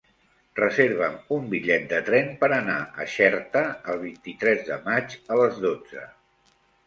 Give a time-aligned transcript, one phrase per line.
[0.59, 3.63] Reserva'm un bitllet de tren per anar a Xerta
[3.93, 6.09] el vint-i-tres de maig a les dotze.